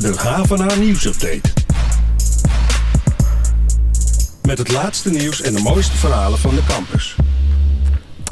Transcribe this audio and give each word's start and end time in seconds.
De 0.00 0.14
Havana 0.16 0.74
Nieuwsupdate. 0.74 1.40
Met 4.42 4.58
het 4.58 4.72
laatste 4.72 5.10
nieuws 5.10 5.42
en 5.42 5.54
de 5.54 5.60
mooiste 5.60 5.96
verhalen 5.96 6.38
van 6.38 6.54
de 6.54 6.62
campus. 6.68 7.16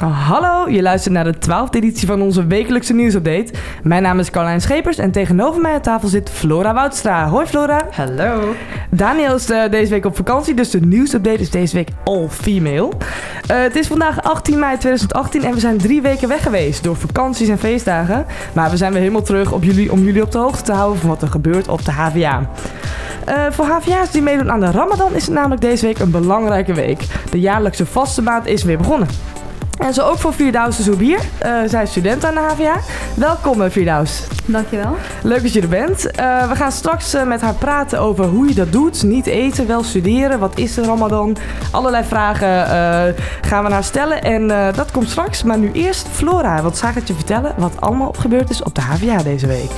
Hallo, 0.07 0.69
je 0.69 0.81
luistert 0.81 1.13
naar 1.13 1.23
de 1.23 1.35
12e 1.35 1.69
editie 1.69 2.07
van 2.07 2.21
onze 2.21 2.47
wekelijkse 2.47 2.93
nieuwsupdate. 2.93 3.53
Mijn 3.83 4.01
naam 4.01 4.19
is 4.19 4.29
Carlijn 4.29 4.61
Schepers 4.61 4.97
en 4.97 5.11
tegenover 5.11 5.61
mij 5.61 5.73
aan 5.73 5.81
tafel 5.81 6.07
zit 6.07 6.29
Flora 6.29 6.73
Woudstra. 6.73 7.27
Hoi 7.27 7.45
Flora. 7.45 7.85
Hallo. 7.91 8.55
Daniel 8.89 9.35
is 9.35 9.49
eh, 9.49 9.71
deze 9.71 9.91
week 9.91 10.05
op 10.05 10.15
vakantie, 10.15 10.53
dus 10.53 10.69
de 10.69 10.79
nieuwsupdate 10.79 11.39
is 11.39 11.49
deze 11.49 11.75
week 11.75 11.89
all 12.03 12.27
female. 12.29 12.89
Eh, 13.47 13.61
het 13.61 13.75
is 13.75 13.87
vandaag 13.87 14.23
18 14.23 14.59
mei 14.59 14.77
2018 14.77 15.43
en 15.43 15.53
we 15.53 15.59
zijn 15.59 15.77
drie 15.77 16.01
weken 16.01 16.27
weg 16.27 16.43
geweest 16.43 16.83
door 16.83 16.95
vakanties 16.95 17.47
en 17.47 17.59
feestdagen. 17.59 18.25
Maar 18.53 18.69
we 18.69 18.77
zijn 18.77 18.91
weer 18.91 19.01
helemaal 19.01 19.21
terug 19.21 19.51
op 19.51 19.63
jullie, 19.63 19.91
om 19.91 20.03
jullie 20.03 20.23
op 20.23 20.31
de 20.31 20.37
hoogte 20.37 20.63
te 20.63 20.73
houden 20.73 20.99
van 20.99 21.09
wat 21.09 21.21
er 21.21 21.27
gebeurt 21.27 21.67
op 21.67 21.85
de 21.85 21.91
HVA. 21.91 22.49
Eh, 23.25 23.43
voor 23.49 23.65
HVA's 23.65 24.11
die 24.11 24.21
meedoen 24.21 24.51
aan 24.51 24.59
de 24.59 24.71
Ramadan 24.71 25.13
is 25.15 25.25
het 25.25 25.33
namelijk 25.33 25.61
deze 25.61 25.85
week 25.85 25.99
een 25.99 26.11
belangrijke 26.11 26.73
week. 26.73 27.05
De 27.31 27.39
jaarlijkse 27.39 27.85
vaste 27.85 28.21
maand 28.21 28.47
is 28.47 28.63
weer 28.63 28.77
begonnen. 28.77 29.07
En 29.79 29.93
zo 29.93 30.01
ook 30.01 30.17
voor 30.17 30.33
Firdaus 30.33 30.79
Zoubier. 30.79 31.19
Uh, 31.45 31.61
zij 31.65 31.83
is 31.83 31.89
student 31.89 32.25
aan 32.25 32.33
de 32.33 32.39
HVA. 32.39 32.79
Welkom 33.15 33.61
uh, 33.61 33.69
Firdaus. 33.69 34.27
Dankjewel. 34.45 34.95
Leuk 35.23 35.41
dat 35.41 35.53
je 35.53 35.61
er 35.61 35.67
bent. 35.67 36.05
Uh, 36.05 36.49
we 36.49 36.55
gaan 36.55 36.71
straks 36.71 37.15
met 37.25 37.41
haar 37.41 37.53
praten 37.53 37.99
over 37.99 38.25
hoe 38.25 38.47
je 38.47 38.53
dat 38.53 38.71
doet. 38.71 39.03
Niet 39.03 39.25
eten, 39.25 39.67
wel 39.67 39.83
studeren. 39.83 40.39
Wat 40.39 40.57
is 40.57 40.73
de 40.73 40.83
Ramadan? 40.83 41.37
Allerlei 41.71 42.03
vragen 42.03 42.65
gaan 43.41 43.63
we 43.63 43.69
naar 43.69 43.83
stellen. 43.83 44.23
En 44.23 44.47
dat 44.75 44.91
komt 44.91 45.09
straks. 45.09 45.43
Maar 45.43 45.57
nu 45.57 45.71
eerst 45.71 46.07
Flora. 46.07 46.61
Want 46.61 46.77
zij 46.77 46.93
gaat 46.93 47.07
je 47.07 47.13
vertellen 47.13 47.53
wat 47.57 47.81
allemaal 47.81 48.13
gebeurd 48.17 48.49
is 48.49 48.63
op 48.63 48.75
de 48.75 48.81
HVA 48.81 49.23
deze 49.23 49.47
week. 49.47 49.71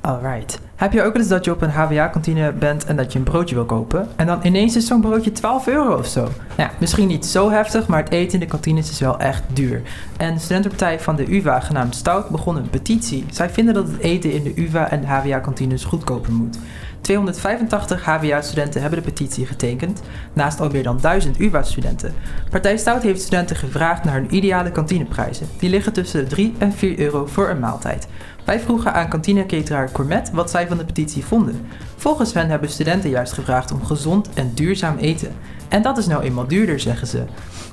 Alright. 0.00 0.69
Heb 0.80 0.92
je 0.92 1.02
ook 1.02 1.12
wel 1.12 1.22
eens 1.22 1.30
dat 1.30 1.44
je 1.44 1.50
op 1.50 1.62
een 1.62 1.70
HVA-kantine 1.70 2.52
bent 2.52 2.84
en 2.84 2.96
dat 2.96 3.12
je 3.12 3.18
een 3.18 3.24
broodje 3.24 3.54
wil 3.54 3.64
kopen? 3.64 4.08
En 4.16 4.26
dan 4.26 4.38
ineens 4.42 4.76
is 4.76 4.86
zo'n 4.86 5.00
broodje 5.00 5.32
12 5.32 5.66
euro 5.66 5.96
of 5.96 6.06
zo. 6.06 6.20
Nou 6.20 6.32
ja, 6.56 6.70
misschien 6.78 7.08
niet 7.08 7.26
zo 7.26 7.50
heftig, 7.50 7.86
maar 7.86 8.02
het 8.02 8.12
eten 8.12 8.32
in 8.32 8.40
de 8.40 8.46
kantines 8.46 8.90
is 8.90 9.00
wel 9.00 9.18
echt 9.18 9.42
duur. 9.52 9.82
En 10.16 10.34
de 10.34 10.40
studentenpartij 10.40 11.00
van 11.00 11.16
de 11.16 11.34
UvA, 11.34 11.60
genaamd 11.60 11.94
Stout, 11.94 12.28
begon 12.28 12.56
een 12.56 12.70
petitie. 12.70 13.24
Zij 13.30 13.50
vinden 13.50 13.74
dat 13.74 13.86
het 13.86 13.98
eten 13.98 14.32
in 14.32 14.42
de 14.42 14.52
UvA 14.56 14.90
en 14.90 15.00
de 15.00 15.06
HVA-kantines 15.06 15.84
goedkoper 15.84 16.32
moet. 16.32 16.58
285 17.00 18.04
HVA-studenten 18.04 18.80
hebben 18.80 18.98
de 18.98 19.10
petitie 19.10 19.46
getekend, 19.46 20.02
naast 20.32 20.60
al 20.60 20.70
meer 20.70 20.82
dan 20.82 20.98
1000 21.00 21.40
UvA-studenten. 21.40 22.14
Partij 22.50 22.76
Stout 22.76 23.02
heeft 23.02 23.20
studenten 23.20 23.56
gevraagd 23.56 24.04
naar 24.04 24.14
hun 24.14 24.34
ideale 24.34 24.72
kantineprijzen. 24.72 25.46
Die 25.58 25.70
liggen 25.70 25.92
tussen 25.92 26.20
de 26.24 26.30
3 26.30 26.54
en 26.58 26.72
4 26.72 26.98
euro 26.98 27.26
voor 27.26 27.48
een 27.48 27.58
maaltijd. 27.58 28.08
Wij 28.50 28.60
vroegen 28.60 28.94
aan 28.94 29.08
kantineketeraar 29.08 29.90
Cormet 29.92 30.30
wat 30.32 30.50
zij 30.50 30.68
van 30.68 30.76
de 30.76 30.84
petitie 30.84 31.24
vonden. 31.24 31.66
Volgens 31.96 32.34
hen 32.34 32.50
hebben 32.50 32.68
studenten 32.68 33.10
juist 33.10 33.32
gevraagd 33.32 33.72
om 33.72 33.84
gezond 33.84 34.28
en 34.34 34.50
duurzaam 34.54 34.96
eten. 34.96 35.32
En 35.68 35.82
dat 35.82 35.98
is 35.98 36.06
nou 36.06 36.22
eenmaal 36.22 36.46
duurder, 36.46 36.80
zeggen 36.80 37.06
ze. 37.06 37.24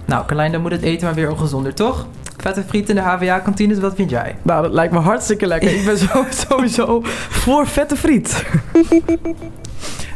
Nou, 0.06 0.26
Carlijn, 0.26 0.52
dan 0.52 0.62
moet 0.62 0.72
het 0.72 0.82
eten 0.82 1.06
maar 1.06 1.16
weer 1.16 1.32
ongezonder, 1.32 1.74
toch? 1.74 2.08
Vette 2.38 2.64
friet 2.64 2.90
in 2.90 2.96
de 2.96 3.02
HVA-kantines, 3.02 3.80
wat 3.80 3.96
vind 3.96 4.10
jij? 4.10 4.36
Nou, 4.42 4.62
dat 4.62 4.72
lijkt 4.72 4.94
me 4.94 5.00
hartstikke 5.00 5.48
lekker. 5.48 5.76
Ik 5.76 5.86
ben 5.86 5.98
sowieso 6.48 7.02
voor 7.30 7.68
vette 7.68 7.96
friet. 7.96 8.44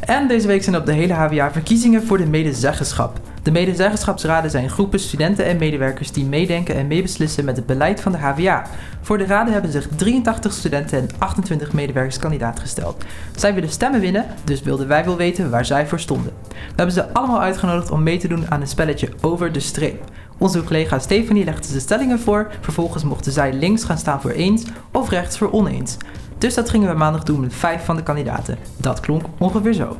En 0.01 0.27
deze 0.27 0.47
week 0.47 0.63
zijn 0.63 0.75
op 0.75 0.85
de 0.85 0.93
hele 0.93 1.13
HVA 1.13 1.51
verkiezingen 1.51 2.03
voor 2.03 2.17
de 2.17 2.25
medezeggenschap. 2.25 3.19
De 3.43 3.51
medezeggenschapsraden 3.51 4.51
zijn 4.51 4.69
groepen 4.69 4.99
studenten 4.99 5.45
en 5.45 5.57
medewerkers 5.57 6.11
die 6.11 6.25
meedenken 6.25 6.75
en 6.75 6.87
meebeslissen 6.87 7.45
met 7.45 7.55
het 7.55 7.65
beleid 7.65 8.01
van 8.01 8.11
de 8.11 8.17
HVA. 8.17 8.65
Voor 9.01 9.17
de 9.17 9.25
raden 9.25 9.53
hebben 9.53 9.71
zich 9.71 9.87
83 9.95 10.53
studenten 10.53 10.99
en 10.99 11.09
28 11.17 11.73
medewerkers 11.73 12.19
kandidaat 12.19 12.59
gesteld. 12.59 13.03
Zij 13.35 13.53
willen 13.53 13.69
stemmen 13.69 13.99
winnen, 13.99 14.25
dus 14.43 14.61
wilden 14.61 14.87
wij 14.87 15.05
wel 15.05 15.17
weten 15.17 15.49
waar 15.49 15.65
zij 15.65 15.87
voor 15.87 15.99
stonden. 15.99 16.33
We 16.49 16.75
hebben 16.75 16.95
ze 16.95 17.13
allemaal 17.13 17.41
uitgenodigd 17.41 17.91
om 17.91 18.03
mee 18.03 18.17
te 18.17 18.27
doen 18.27 18.51
aan 18.51 18.61
een 18.61 18.67
spelletje 18.67 19.09
over 19.21 19.51
de 19.51 19.59
streep. 19.59 20.03
Onze 20.37 20.63
collega 20.63 20.99
Stephanie 20.99 21.45
legde 21.45 21.73
de 21.73 21.79
stellingen 21.79 22.19
voor, 22.19 22.51
vervolgens 22.59 23.03
mochten 23.03 23.31
zij 23.31 23.53
links 23.53 23.83
gaan 23.83 23.97
staan 23.97 24.21
voor 24.21 24.31
eens 24.31 24.63
of 24.91 25.09
rechts 25.09 25.37
voor 25.37 25.51
oneens. 25.51 25.97
Dus 26.37 26.53
dat 26.53 26.69
gingen 26.69 26.89
we 26.89 26.97
maandag 26.97 27.23
doen 27.23 27.39
met 27.39 27.53
vijf 27.53 27.85
van 27.85 27.95
de 27.95 28.03
kandidaten. 28.03 28.57
Dat 28.77 28.99
klonk 28.99 29.23
ongeveer 29.37 29.73
zo. 29.73 29.97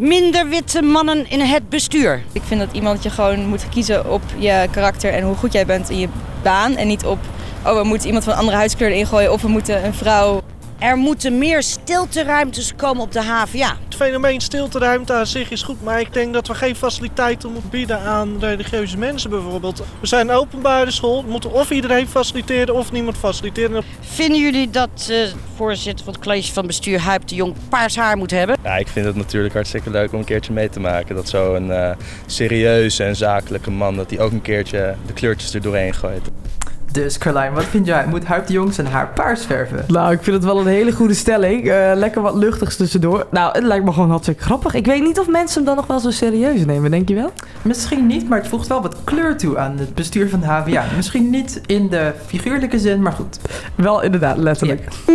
Minder 0.00 0.48
witte 0.48 0.82
mannen 0.82 1.30
in 1.30 1.40
het 1.40 1.68
bestuur. 1.68 2.22
Ik 2.32 2.42
vind 2.42 2.60
dat 2.60 2.72
iemand 2.72 3.02
je 3.02 3.10
gewoon 3.10 3.46
moet 3.46 3.68
kiezen 3.68 4.10
op 4.10 4.22
je 4.38 4.68
karakter 4.70 5.12
en 5.12 5.22
hoe 5.22 5.34
goed 5.34 5.52
jij 5.52 5.66
bent 5.66 5.90
in 5.90 5.98
je 5.98 6.08
baan. 6.42 6.76
En 6.76 6.86
niet 6.86 7.04
op, 7.04 7.18
oh 7.66 7.76
we 7.76 7.84
moeten 7.84 8.06
iemand 8.06 8.24
van 8.24 8.32
een 8.32 8.38
andere 8.38 8.56
huidskleur 8.56 8.90
erin 8.90 9.06
gooien 9.06 9.32
of 9.32 9.42
we 9.42 9.48
moeten 9.48 9.84
een 9.84 9.94
vrouw 9.94 10.42
er 10.80 10.96
moeten 10.96 11.38
meer 11.38 11.62
stilteruimtes 11.62 12.72
komen 12.76 13.02
op 13.02 13.12
de 13.12 13.22
HVA. 13.22 13.76
Het 13.84 13.94
fenomeen 13.94 14.40
stilteruimte 14.40 15.12
aan 15.12 15.26
zich 15.26 15.50
is 15.50 15.62
goed, 15.62 15.82
maar 15.82 16.00
ik 16.00 16.12
denk 16.12 16.32
dat 16.32 16.46
we 16.46 16.54
geen 16.54 16.76
faciliteiten 16.76 17.52
moeten 17.52 17.70
bieden 17.70 18.00
aan 18.00 18.36
religieuze 18.40 18.98
mensen 18.98 19.30
bijvoorbeeld. 19.30 19.82
We 20.00 20.06
zijn 20.06 20.28
een 20.28 20.34
openbare 20.34 20.90
school, 20.90 21.24
we 21.24 21.30
moeten 21.30 21.52
of 21.52 21.70
iedereen 21.70 22.08
faciliteren 22.08 22.74
of 22.74 22.92
niemand 22.92 23.16
faciliteren. 23.16 23.82
Vinden 24.00 24.40
jullie 24.40 24.70
dat 24.70 25.04
de 25.06 25.26
uh, 25.26 25.40
voorzitter 25.56 26.04
van 26.04 26.14
het 26.14 26.22
college 26.22 26.52
van 26.52 26.66
bestuur 26.66 27.00
Huip 27.00 27.28
de 27.28 27.34
Jong 27.34 27.54
paars 27.68 27.96
haar 27.96 28.16
moet 28.16 28.30
hebben? 28.30 28.56
Ja, 28.62 28.76
ik 28.76 28.88
vind 28.88 29.06
het 29.06 29.16
natuurlijk 29.16 29.54
hartstikke 29.54 29.90
leuk 29.90 30.12
om 30.12 30.18
een 30.18 30.24
keertje 30.24 30.52
mee 30.52 30.68
te 30.68 30.80
maken. 30.80 31.14
Dat 31.14 31.28
zo'n 31.28 31.68
uh, 31.68 31.90
serieuze 32.26 33.04
en 33.04 33.16
zakelijke 33.16 33.70
man, 33.70 33.96
dat 33.96 34.10
hij 34.10 34.20
ook 34.20 34.32
een 34.32 34.42
keertje 34.42 34.94
de 35.06 35.12
kleurtjes 35.12 35.54
er 35.54 35.62
doorheen 35.62 35.94
gooit. 35.94 36.30
Dus 36.92 37.18
Carlijn, 37.18 37.52
wat 37.52 37.64
vind 37.64 37.86
jij? 37.86 38.06
Moet 38.06 38.24
Huip 38.24 38.46
de 38.46 38.52
Jong 38.52 38.74
zijn 38.74 38.86
haar 38.86 39.08
paars 39.08 39.44
verven? 39.44 39.84
Nou, 39.86 40.12
ik 40.12 40.22
vind 40.22 40.36
het 40.36 40.44
wel 40.44 40.60
een 40.60 40.66
hele 40.66 40.92
goede 40.92 41.14
stelling. 41.14 41.64
Uh, 41.64 41.90
lekker 41.94 42.22
wat 42.22 42.34
luchtigs 42.34 42.76
tussendoor. 42.76 43.26
Nou, 43.30 43.52
het 43.52 43.62
lijkt 43.62 43.84
me 43.84 43.92
gewoon 43.92 44.10
hartstikke 44.10 44.42
grappig. 44.42 44.74
Ik 44.74 44.86
weet 44.86 45.02
niet 45.02 45.18
of 45.18 45.28
mensen 45.28 45.56
hem 45.56 45.64
dan 45.64 45.76
nog 45.76 45.86
wel 45.86 46.00
zo 46.00 46.10
serieus 46.10 46.64
nemen, 46.64 46.90
denk 46.90 47.08
je 47.08 47.14
wel? 47.14 47.32
Misschien 47.62 48.06
niet, 48.06 48.28
maar 48.28 48.38
het 48.38 48.48
voegt 48.48 48.66
wel 48.66 48.82
wat 48.82 48.96
kleur 49.04 49.36
toe 49.36 49.58
aan 49.58 49.78
het 49.78 49.94
bestuur 49.94 50.28
van 50.28 50.40
de 50.40 50.46
HVA. 50.46 50.84
Misschien 50.96 51.30
niet 51.30 51.60
in 51.66 51.88
de 51.88 52.12
figuurlijke 52.26 52.78
zin, 52.78 53.02
maar 53.02 53.12
goed. 53.12 53.38
Wel 53.74 54.02
inderdaad, 54.02 54.36
letterlijk. 54.36 54.88
Ja. 55.06 55.14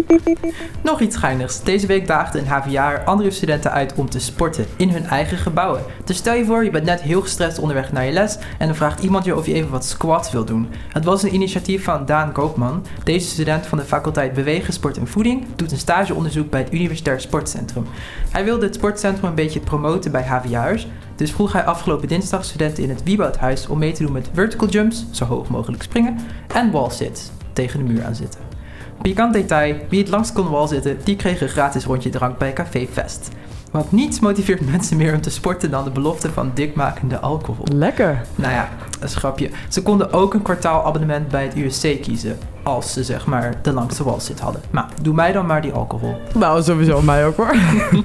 nog 0.81 0.99
iets 0.99 1.15
geinigs. 1.15 1.63
Deze 1.63 1.87
week 1.87 2.07
daagde 2.07 2.39
een 2.39 2.47
HVA 2.47 3.01
andere 3.05 3.31
studenten 3.31 3.71
uit 3.71 3.93
om 3.95 4.09
te 4.09 4.19
sporten 4.19 4.65
in 4.75 4.89
hun 4.89 5.05
eigen 5.05 5.37
gebouwen. 5.37 5.81
Dus 6.03 6.17
stel 6.17 6.33
je 6.33 6.45
voor, 6.45 6.63
je 6.63 6.71
bent 6.71 6.85
net 6.85 7.01
heel 7.01 7.21
gestrest 7.21 7.59
onderweg 7.59 7.91
naar 7.91 8.05
je 8.05 8.11
les 8.11 8.37
en 8.57 8.67
dan 8.67 8.75
vraagt 8.75 9.03
iemand 9.03 9.25
je 9.25 9.35
of 9.35 9.45
je 9.45 9.53
even 9.53 9.71
wat 9.71 9.85
squats 9.85 10.31
wil 10.31 10.45
doen. 10.45 10.67
Het 10.89 11.05
was 11.05 11.23
een 11.23 11.33
initiatief 11.33 11.63
van 11.67 12.05
Daan 12.05 12.31
Koopman. 12.31 12.85
Deze 13.03 13.27
student 13.27 13.65
van 13.65 13.77
de 13.77 13.83
faculteit 13.83 14.33
Bewegen, 14.33 14.73
Sport 14.73 14.97
en 14.97 15.07
Voeding 15.07 15.45
doet 15.55 15.71
een 15.71 15.77
stageonderzoek 15.77 16.49
bij 16.49 16.59
het 16.59 16.73
Universitair 16.73 17.21
Sportcentrum. 17.21 17.85
Hij 18.31 18.43
wilde 18.43 18.65
het 18.65 18.75
sportcentrum 18.75 19.29
een 19.29 19.35
beetje 19.35 19.59
promoten 19.59 20.11
bij 20.11 20.23
HVA'ers, 20.23 20.87
dus 21.15 21.31
vroeg 21.31 21.53
hij 21.53 21.65
afgelopen 21.65 22.07
dinsdag 22.07 22.45
studenten 22.45 22.83
in 22.83 22.89
het 22.89 23.03
Wieboudhuis 23.03 23.67
om 23.67 23.77
mee 23.77 23.91
te 23.91 24.03
doen 24.03 24.11
met 24.11 24.29
vertical 24.33 24.67
jumps, 24.67 25.05
zo 25.11 25.25
hoog 25.25 25.49
mogelijk 25.49 25.83
springen, 25.83 26.17
en 26.53 26.71
wall 26.71 26.89
sits, 26.89 27.31
tegen 27.53 27.79
de 27.85 27.93
muur 27.93 28.05
aan 28.05 28.15
zitten. 28.15 28.39
Pikant 29.01 29.33
detail, 29.33 29.75
wie 29.89 29.99
het 29.99 30.09
langst 30.09 30.33
kon 30.33 30.49
wall 30.49 30.67
zitten, 30.67 30.97
die 31.03 31.15
kreeg 31.15 31.41
een 31.41 31.49
gratis 31.49 31.85
rondje 31.85 32.09
drank 32.09 32.37
bij 32.37 32.53
Café 32.53 32.87
Vest. 32.91 33.29
Want 33.75 33.91
niets 33.91 34.19
motiveert 34.19 34.69
mensen 34.71 34.97
meer 34.97 35.13
om 35.13 35.21
te 35.21 35.29
sporten 35.29 35.71
dan 35.71 35.83
de 35.83 35.89
belofte 35.89 36.31
van 36.31 36.51
dikmakende 36.53 37.19
alcohol. 37.19 37.65
Lekker. 37.73 38.21
Nou 38.35 38.53
ja, 38.53 38.69
een 38.99 39.09
grapje. 39.09 39.49
Ze 39.69 39.81
konden 39.81 40.13
ook 40.13 40.33
een 40.33 40.41
kwartaalabonnement 40.41 41.27
bij 41.27 41.43
het 41.43 41.55
USC 41.55 42.01
kiezen. 42.01 42.37
Als 42.63 42.93
ze 42.93 43.03
zeg 43.03 43.25
maar 43.25 43.53
de 43.61 43.73
langste 43.73 44.03
walzit 44.03 44.39
hadden. 44.39 44.61
Maar 44.69 44.89
doe 45.01 45.13
mij 45.13 45.31
dan 45.31 45.45
maar 45.45 45.61
die 45.61 45.71
alcohol. 45.71 46.17
Nou, 46.33 46.63
sowieso 46.63 47.01
mij 47.01 47.25
ook 47.25 47.37
hoor. 47.37 47.55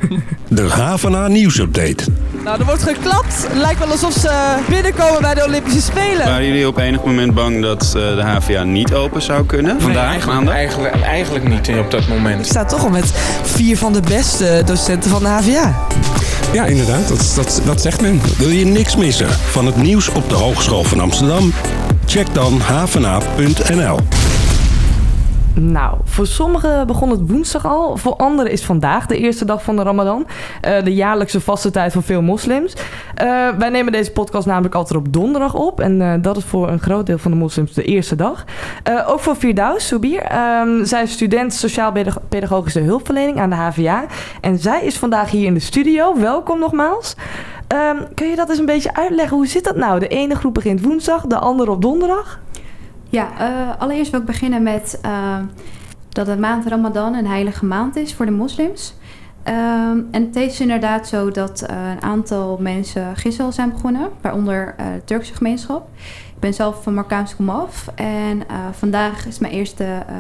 De 0.48 0.69
Havana 0.69 1.28
Nieuwsupdate. 1.28 2.04
Nou, 2.44 2.58
er 2.58 2.64
wordt 2.64 2.82
geklapt. 2.82 3.46
Lijkt 3.52 3.78
wel 3.78 3.88
alsof 3.88 4.12
ze 4.12 4.56
binnenkomen 4.68 5.22
bij 5.22 5.34
de 5.34 5.44
Olympische 5.44 5.80
Spelen. 5.80 6.26
Waren 6.26 6.46
jullie 6.46 6.66
op 6.66 6.78
enig 6.78 7.04
moment 7.04 7.34
bang 7.34 7.62
dat 7.62 7.84
uh, 7.96 8.16
de 8.16 8.22
HVA 8.22 8.62
niet 8.62 8.94
open 8.94 9.22
zou 9.22 9.46
kunnen? 9.46 9.80
Vandaag, 9.80 10.26
nee, 10.26 10.48
eigenlijk, 10.48 10.54
eigenlijk, 10.54 11.03
eigenlijk 11.03 11.48
niet 11.48 11.78
op 11.78 11.91
dat 11.91 12.09
moment. 12.09 12.41
Ik 12.41 12.50
sta 12.50 12.65
toch 12.65 12.82
al 12.82 12.91
met 12.91 13.12
vier 13.42 13.76
van 13.76 13.92
de 13.92 14.00
beste 14.00 14.62
docenten 14.65 15.10
van 15.10 15.22
de 15.22 15.28
HVA. 15.28 15.86
Ja, 16.53 16.65
inderdaad. 16.65 17.09
Dat, 17.09 17.32
dat, 17.34 17.62
dat 17.65 17.80
zegt 17.80 18.00
men. 18.00 18.20
Wil 18.38 18.48
je 18.48 18.65
niks 18.65 18.97
missen 18.97 19.28
van 19.28 19.66
het 19.66 19.76
nieuws 19.76 20.09
op 20.09 20.28
de 20.28 20.34
Hogeschool 20.34 20.84
van 20.84 21.00
Amsterdam? 21.00 21.53
Check 22.06 22.34
dan 22.34 22.60
havana.nl. 22.60 23.98
Nou, 25.54 25.97
voor 26.04 26.26
sommigen 26.26 26.86
begon 26.86 27.10
het 27.10 27.20
woensdag 27.26 27.66
al. 27.66 27.97
Voor 27.97 28.16
anderen 28.16 28.52
is 28.52 28.64
vandaag 28.64 29.06
de 29.06 29.18
eerste 29.18 29.44
dag 29.44 29.62
van 29.62 29.76
de 29.76 29.82
Ramadan. 29.82 30.26
Uh, 30.66 30.84
de 30.84 30.94
jaarlijkse 30.94 31.41
vaste 31.41 31.70
tijd 31.70 31.92
voor 31.92 32.02
veel 32.02 32.22
moslims. 32.22 32.74
Uh, 32.74 33.48
wij 33.58 33.68
nemen 33.68 33.92
deze 33.92 34.12
podcast 34.12 34.47
namelijk 34.47 34.74
altijd 34.74 34.98
op 34.98 35.12
donderdag 35.12 35.54
op. 35.54 35.80
En 35.80 36.00
uh, 36.00 36.14
dat 36.20 36.36
is 36.36 36.44
voor 36.44 36.68
een 36.68 36.80
groot 36.80 37.06
deel 37.06 37.18
van 37.18 37.30
de 37.30 37.36
moslims 37.36 37.72
de 37.72 37.84
eerste 37.84 38.16
dag. 38.16 38.44
ook 39.06 39.20
voor 39.20 39.34
Firdaus 39.34 39.86
Soubir. 39.86 40.22
Um, 40.60 40.84
zij 40.84 41.02
is 41.02 41.12
student 41.12 41.54
sociaal-pedagogische 41.54 42.80
hulpverlening 42.80 43.41
aan 43.41 43.50
de 43.50 43.56
HVA. 43.56 44.04
En 44.41 44.58
zij 44.58 44.84
is 44.84 44.98
vandaag 44.98 45.30
hier 45.30 45.46
in 45.46 45.54
de 45.54 45.60
studio. 45.60 46.18
Welkom 46.18 46.58
nogmaals. 46.58 47.14
Um, 47.72 48.14
kun 48.14 48.28
je 48.28 48.36
dat 48.36 48.48
eens 48.48 48.58
een 48.58 48.66
beetje 48.66 48.94
uitleggen? 48.94 49.36
Hoe 49.36 49.46
zit 49.46 49.64
dat 49.64 49.76
nou? 49.76 49.98
De 49.98 50.08
ene 50.08 50.34
groep 50.34 50.54
begint 50.54 50.82
woensdag, 50.82 51.26
de 51.26 51.38
andere 51.38 51.70
op 51.70 51.82
donderdag? 51.82 52.38
Ja, 53.10 53.28
uh, 53.41 53.80
allereerst 53.80 54.10
wil 54.10 54.21
ik 54.21 54.27
beginnen 54.27 54.62
met 54.62 55.01
uh, 55.04 55.39
dat 56.09 56.27
de 56.27 56.36
maand 56.36 56.66
Ramadan 56.66 57.15
een 57.15 57.27
heilige 57.27 57.65
maand 57.65 57.97
is 57.97 58.15
voor 58.15 58.27
de 58.27 58.33
moslims. 58.33 58.95
Ehm, 59.42 60.01
en 60.10 60.24
het 60.24 60.36
is 60.36 60.60
inderdaad 60.60 61.09
zo 61.09 61.30
dat 61.30 61.62
eh, 61.62 61.91
een 61.91 62.03
aantal 62.03 62.59
mensen 62.60 63.16
gisteren 63.16 63.53
zijn 63.53 63.71
begonnen, 63.71 64.09
waaronder 64.21 64.74
eh, 64.77 64.86
de 64.95 65.04
Turkse 65.04 65.34
gemeenschap. 65.34 65.89
Ik 66.34 66.41
ben 66.41 66.54
zelf 66.54 66.83
van 66.83 66.95
Marokkaans 66.95 67.36
komaf 67.36 67.89
en 67.95 68.48
eh, 68.48 68.57
vandaag 68.72 69.27
is 69.27 69.39
mijn 69.39 69.53
eerste 69.53 69.84
eh, 69.84 70.16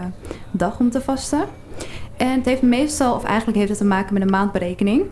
dag 0.50 0.78
om 0.78 0.90
te 0.90 1.00
vasten. 1.00 1.44
En 2.16 2.30
het 2.36 2.44
heeft 2.44 2.62
meestal, 2.62 3.14
of 3.14 3.24
eigenlijk 3.24 3.58
heeft 3.58 3.68
het 3.68 3.78
te 3.78 3.84
maken 3.84 4.12
met 4.14 4.22
een 4.22 4.30
maandberekening. 4.30 5.02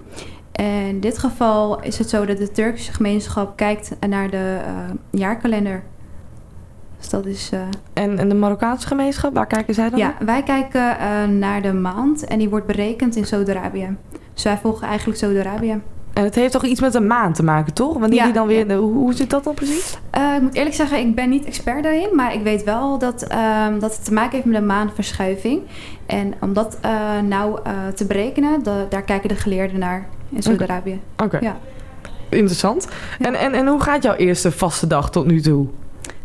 En 0.53 0.87
in 0.87 1.01
dit 1.01 1.19
geval 1.19 1.81
is 1.81 1.99
het 1.99 2.09
zo 2.09 2.25
dat 2.25 2.39
de 2.39 2.51
Turkse 2.51 2.93
gemeenschap 2.93 3.57
kijkt 3.57 3.97
naar 4.09 4.31
de 4.31 4.61
eh, 4.67 4.73
jaarkalender. 5.11 5.83
Dus 6.99 7.09
dat 7.09 7.27
is. 7.27 7.51
eh, 7.53 7.61
En, 7.93 8.19
en 8.19 8.29
de 8.29 8.35
Marokkaanse 8.35 8.87
gemeenschap, 8.87 9.35
waar 9.35 9.47
kijken 9.47 9.75
zij 9.75 9.91
dan 9.91 9.99
ja, 9.99 10.15
wij 10.25 10.43
kijken 10.43 10.99
eh, 10.99 11.25
naar 11.25 11.63
de 11.63 11.73
maand 11.73 12.25
en 12.25 12.39
die 12.39 12.49
wordt 12.49 12.67
berekend 12.67 13.17
in 13.17 13.25
Saudi-Arabië. 13.25 13.97
Dus 14.35 14.43
wij 14.43 14.59
volgen 14.63 14.87
eigenlijk 14.87 15.19
Saudi-Arabië. 15.19 15.81
En 16.13 16.25
het 16.25 16.35
heeft 16.35 16.53
toch 16.53 16.65
iets 16.65 16.81
met 16.81 16.95
een 16.95 17.07
maand 17.07 17.35
te 17.35 17.43
maken, 17.43 17.73
toch? 17.75 17.93
Wanneer 17.99 18.19
Ja, 18.19 18.25
die 18.25 18.33
dan 18.33 18.47
weer... 18.47 18.69
ja. 18.69 18.77
Hoe, 18.77 18.93
hoe 18.95 19.13
zit 19.15 19.31
dat 19.31 19.45
dan 19.45 19.55
precies? 19.55 19.99
Eh, 20.11 20.35
ik 20.37 20.43
moet 20.43 20.55
eerlijk 20.55 20.75
zeggen, 20.75 20.99
ik 20.99 21.15
ben 21.15 21.29
niet 21.29 21.45
expert 21.45 21.83
daarin, 21.83 22.09
maar 22.15 22.35
ik 22.35 22.43
weet 22.43 22.65
wel 22.65 22.99
dat, 22.99 23.23
ehm, 23.23 23.79
dat 23.79 23.95
het 23.97 24.05
te 24.05 24.13
maken 24.13 24.31
heeft 24.33 24.45
met 24.45 24.57
een 24.57 24.67
maandverschuiving. 24.67 25.63
En 26.07 26.35
om 26.41 26.53
dat 26.53 26.79
nou 27.29 27.59
te 27.95 28.07
berekenen, 28.07 28.63
da- 28.63 28.87
daar 28.89 29.03
kijken 29.03 29.29
de 29.29 29.35
geleerden 29.35 29.79
naar 29.79 30.07
in 30.29 30.43
Saudi-Arabië. 30.43 31.01
Oké. 31.25 31.39
Ja. 31.41 31.57
Interessant. 32.29 32.89
En, 33.19 33.35
en, 33.35 33.53
en 33.55 33.67
hoe 33.67 33.81
gaat 33.81 34.03
jouw 34.03 34.15
eerste 34.15 34.53
vaste 34.53 34.87
dag 34.87 35.11
tot 35.11 35.27
nu 35.27 35.41
toe? 35.41 35.67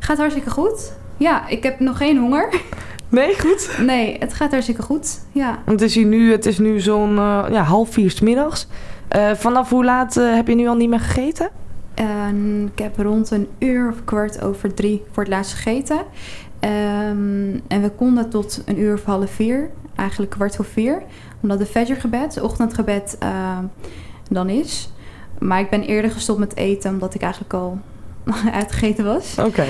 Gaat 0.03 0.17
hartstikke 0.17 0.49
goed. 0.49 0.93
Ja, 1.17 1.47
ik 1.47 1.63
heb 1.63 1.79
nog 1.79 1.97
geen 1.97 2.17
honger. 2.17 2.61
Nee, 3.09 3.39
goed. 3.39 3.77
Nee, 3.81 4.17
het 4.19 4.33
gaat 4.33 4.51
hartstikke 4.51 4.81
goed. 4.81 5.19
Ja. 5.31 5.59
Want 5.65 5.79
het 5.79 5.89
is, 5.89 5.95
hier 5.95 6.05
nu, 6.05 6.31
het 6.31 6.45
is 6.45 6.57
nu 6.57 6.79
zo'n 6.79 7.17
eh, 7.17 7.45
ja, 7.49 7.61
half 7.61 7.89
vier 7.89 8.11
's 8.11 8.19
middags. 8.19 8.67
Eh, 9.07 9.31
vanaf 9.33 9.69
hoe 9.69 9.85
laat 9.85 10.17
eh, 10.17 10.33
heb 10.33 10.47
je 10.47 10.55
nu 10.55 10.67
al 10.67 10.75
niet 10.75 10.89
meer 10.89 10.99
gegeten? 10.99 11.49
En 11.93 12.69
ik 12.73 12.83
heb 12.83 12.97
rond 12.97 13.31
een 13.31 13.47
uur 13.59 13.89
of 13.89 14.03
kwart 14.03 14.41
over 14.41 14.73
drie 14.73 15.03
voor 15.11 15.23
het 15.23 15.31
laatst 15.31 15.53
gegeten. 15.53 16.01
Ehm, 16.59 17.59
en 17.67 17.81
we 17.81 17.91
konden 17.95 18.29
tot 18.29 18.61
een 18.65 18.79
uur 18.79 18.93
of 18.93 19.03
half 19.03 19.31
vier, 19.31 19.69
eigenlijk 19.95 20.31
kwart 20.31 20.55
voor 20.55 20.65
vier. 20.65 21.03
Omdat 21.41 21.59
de 21.59 21.65
fajrgebed, 21.65 22.41
ochtendgebed, 22.41 23.15
ehm, 23.19 23.63
dan 24.29 24.49
is. 24.49 24.91
Maar 25.39 25.59
ik 25.59 25.69
ben 25.69 25.81
eerder 25.81 26.11
gestopt 26.11 26.39
met 26.39 26.55
eten, 26.55 26.91
omdat 26.91 27.13
ik 27.13 27.21
eigenlijk 27.21 27.53
al 27.53 27.79
uitgegeten 28.53 29.05
was. 29.05 29.35
Oké. 29.39 29.65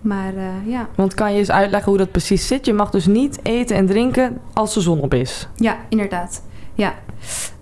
Maar 0.00 0.34
eh, 0.36 0.44
ja. 0.66 0.88
Want 0.94 1.14
kan 1.14 1.32
je 1.32 1.38
eens 1.38 1.50
uitleggen 1.50 1.88
hoe 1.88 1.98
dat 1.98 2.10
precies 2.10 2.46
zit? 2.46 2.66
Je 2.66 2.72
mag 2.72 2.90
dus 2.90 3.06
niet 3.06 3.38
eten 3.42 3.76
en 3.76 3.86
drinken 3.86 4.38
als 4.52 4.74
de 4.74 4.80
zon 4.80 5.00
op 5.00 5.14
is. 5.14 5.48
Ja, 5.56 5.76
inderdaad. 5.88 6.42
Ja. 6.74 6.94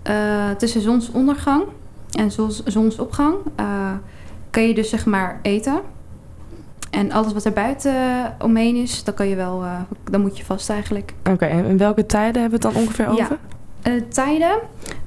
Eh, 0.03 0.49
tussen 0.57 0.81
zonsondergang 0.81 1.63
en 2.11 2.31
zons, 2.31 2.63
zonsopgang 2.63 3.35
eh, 3.55 3.65
kan 4.49 4.67
je 4.67 4.73
dus 4.73 4.89
zeg 4.89 5.05
maar 5.05 5.39
eten. 5.41 5.79
En 6.89 7.11
alles 7.11 7.33
wat 7.33 7.45
er 7.45 7.53
buiten 7.53 7.93
omheen 8.39 8.75
is, 8.75 9.03
dan 9.03 9.13
kan 9.13 9.27
je 9.27 9.35
wel, 9.35 9.63
dan 10.11 10.21
moet 10.21 10.37
je 10.37 10.45
vast 10.45 10.69
eigenlijk. 10.69 11.13
Oké, 11.29 11.45
en 11.45 11.65
in 11.65 11.77
welke 11.77 12.05
tijden 12.05 12.41
hebben 12.41 12.59
we 12.59 12.67
het 12.67 12.75
dan 12.75 12.83
ongeveer 12.83 13.05
Ja. 13.05 13.11
over? 13.11 13.31
Eh, 13.31 13.37
tijden, 14.09 14.59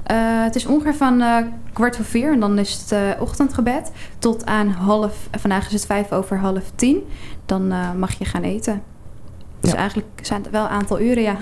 eh, 0.02 0.16
het 0.42 0.54
is 0.54 0.66
ongeveer 0.66 0.94
van 0.94 1.20
eh, 1.20 1.36
kwart 1.72 1.96
voor 1.96 2.04
vier 2.04 2.32
en 2.32 2.40
dan 2.40 2.58
is 2.58 2.72
het 2.80 2.92
eh, 2.92 3.20
ochtendgebed 3.20 3.90
tot 4.18 4.46
aan 4.46 4.68
half, 4.68 5.28
vandaag 5.30 5.66
is 5.66 5.72
het 5.72 5.86
vijf 5.86 6.12
over 6.12 6.38
half 6.38 6.62
tien. 6.74 7.02
Dan 7.46 7.72
eh, 7.72 7.92
mag 7.92 8.12
je 8.18 8.24
gaan 8.24 8.42
eten. 8.42 8.82
Dus 9.60 9.70
Ja. 9.70 9.76
eigenlijk 9.76 10.08
zijn 10.22 10.42
het 10.42 10.50
wel 10.50 10.64
een 10.64 10.70
aantal 10.70 11.00
uren, 11.00 11.22
ja. 11.22 11.36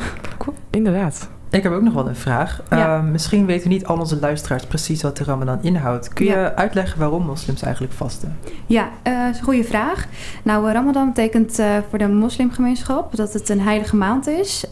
Inderdaad. 0.71 1.29
Ik 1.53 1.63
heb 1.63 1.73
ook 1.73 1.83
nog 1.83 1.95
wel 1.95 2.09
een 2.09 2.17
vraag. 2.17 2.63
Ja. 2.71 2.97
Eh, 2.97 3.05
misschien 3.05 3.47
weten 3.47 3.69
niet 3.69 3.87
al 3.87 3.99
onze 3.99 4.21
luisteraars 4.21 4.67
precies 4.67 5.03
wat 5.03 5.17
de 5.17 5.25
Ramadan 5.25 5.59
inhoudt. 5.63 6.13
Kun 6.13 6.27
je 6.27 6.55
uitleggen 6.55 6.99
waarom 6.99 7.27
moslims 7.27 7.63
eigenlijk 7.63 7.95
vasten? 7.95 8.39
Ja, 8.67 8.89
dat 9.03 9.15
is 9.31 9.39
een 9.39 9.45
goede 9.45 9.65
vraag. 9.65 10.07
Nou, 10.43 10.67
eh, 10.67 10.73
Ramadan 10.73 11.07
betekent 11.07 11.63
voor 11.89 11.99
de 11.99 12.09
moslimgemeenschap 12.09 13.17
dat 13.17 13.33
het 13.33 13.49
een 13.49 13.61
heilige 13.61 13.97
maand 13.97 14.27
is. 14.27 14.65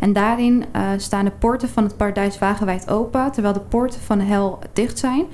En 0.00 0.12
daarin 0.12 0.64
staan 0.96 1.24
de 1.24 1.30
poorten 1.38 1.68
van 1.68 1.84
het 1.84 1.96
paradijs 1.96 2.38
wagenwijd 2.38 2.90
open, 2.90 3.32
terwijl 3.32 3.54
de 3.54 3.60
poorten 3.60 4.00
van 4.00 4.18
de 4.18 4.24
hel 4.24 4.58
dicht 4.72 4.98
zijn. 4.98 5.24